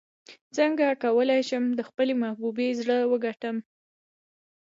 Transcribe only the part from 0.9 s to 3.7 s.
کولی شم د خپلې محبوبې زړه وګټم